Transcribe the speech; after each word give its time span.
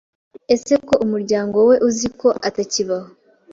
Ese 0.55 0.73
ko 0.87 0.93
umuryango 1.05 1.57
we 1.69 1.75
uzi 1.89 2.07
ko 2.19 2.27
atakibaho, 2.47 3.09